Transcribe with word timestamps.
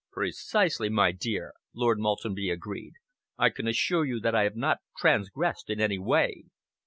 "Precisely, 0.09 0.89
my 0.89 1.11
dear," 1.11 1.53
Lord 1.75 1.99
Maltenby 1.99 2.49
agreed. 2.49 2.93
"I 3.37 3.51
can 3.51 3.67
assure 3.67 4.03
you 4.03 4.19
that 4.21 4.33
I 4.33 4.45
have 4.45 4.55
not 4.55 4.79
transgressed 4.97 5.69
in 5.69 5.79
any 5.79 5.99
way. 5.99 6.45